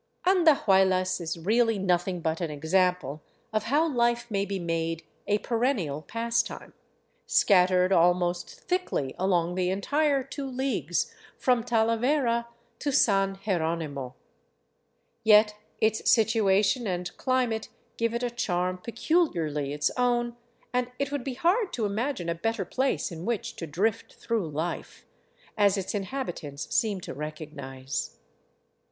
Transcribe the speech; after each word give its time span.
'* 0.15 0.25
Andahuaylas 0.25 1.21
is 1.21 1.37
really 1.37 1.77
nothing 1.77 2.21
but 2.21 2.41
an 2.41 2.49
example 2.49 3.21
of 3.53 3.65
how 3.65 3.87
life 3.87 4.31
may 4.31 4.45
be 4.45 4.57
made 4.57 5.03
a 5.27 5.37
perennial 5.37 6.01
pastime, 6.01 6.73
scattered 7.27 7.91
almost 7.93 8.49
thickly 8.61 9.13
along 9.19 9.53
the 9.53 9.69
entire 9.69 10.23
two 10.23 10.47
leagues 10.49 11.13
from 11.37 11.63
Talavera 11.63 12.47
to 12.79 12.91
San 12.91 13.35
Jeronimo. 13.45 14.15
Yet 15.23 15.55
its 15.79 16.09
situation 16.09 16.87
and 16.87 17.15
climate 17.17 17.69
give 17.95 18.15
it 18.15 18.23
a 18.23 18.31
charm 18.31 18.79
peculiarly 18.79 19.71
its 19.71 19.91
own, 19.97 20.35
and 20.73 20.89
it 20.97 21.11
would 21.11 21.23
be 21.23 21.35
hard 21.35 21.71
to 21.73 21.85
imagine 21.85 22.27
a 22.27 22.33
better 22.33 22.65
place 22.65 23.11
in 23.11 23.23
which 23.23 23.55
to 23.57 23.67
drift 23.67 24.15
through 24.15 24.51
Hf 24.53 25.01
e— 25.03 25.03
as 25.59 25.77
its 25.77 25.93
inhabitants 25.93 26.73
seem 26.75 27.01
to 27.01 27.13
recognize. 27.13 28.17